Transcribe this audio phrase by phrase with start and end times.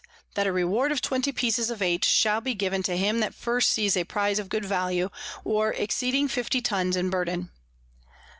[0.33, 3.69] That a Reward of twenty Pieces of Eight shall be given to him that first
[3.69, 5.11] sees a Prize of good Value,
[5.43, 7.51] or exceeding 50 _Tuns in Burden.